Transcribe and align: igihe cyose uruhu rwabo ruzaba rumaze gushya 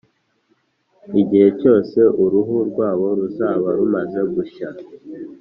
igihe 1.21 1.47
cyose 1.59 1.99
uruhu 2.23 2.55
rwabo 2.69 3.05
ruzaba 3.17 3.67
rumaze 3.77 4.21
gushya 4.35 4.69